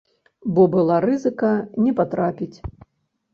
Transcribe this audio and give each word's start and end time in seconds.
Бо 0.53 0.63
была 0.75 0.97
рызыка 1.05 1.51
не 1.83 1.93
патрапіць. 2.01 2.57